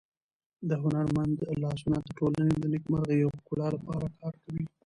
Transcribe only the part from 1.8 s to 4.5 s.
د ټولنې د نېکمرغۍ او ښکلا لپاره کار